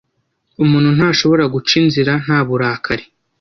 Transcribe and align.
Umuntu 0.63 0.89
ntashobora 0.97 1.43
guca 1.53 1.73
inzira 1.81 2.11
nta 2.23 2.39
burakari 2.47 3.05